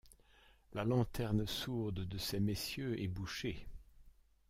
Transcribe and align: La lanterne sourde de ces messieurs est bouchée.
La 0.73 0.83
lanterne 0.83 1.45
sourde 1.45 1.99
de 2.07 2.17
ces 2.17 2.39
messieurs 2.39 2.99
est 2.99 3.07
bouchée. 3.07 3.67